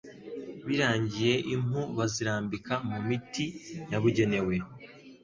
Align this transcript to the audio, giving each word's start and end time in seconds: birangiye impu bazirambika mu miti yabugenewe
birangiye 0.65 1.33
impu 1.53 1.81
bazirambika 1.97 2.73
mu 2.89 2.97
miti 3.07 3.45
yabugenewe 3.91 4.55